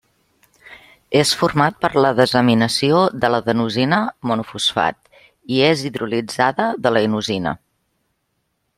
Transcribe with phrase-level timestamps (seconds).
[1.19, 4.01] És format per la desaminació de l'adenosina
[4.33, 4.99] monofosfat,
[5.59, 7.59] i és hidrolitzada de la inosina.